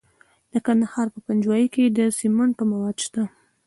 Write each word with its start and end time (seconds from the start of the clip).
د 0.51 0.53
کندهار 0.65 1.07
په 1.13 1.19
پنجوايي 1.27 1.67
کې 1.73 1.83
د 1.97 1.99
سمنټو 2.19 2.63
مواد 2.71 2.97
شته. 3.05 3.21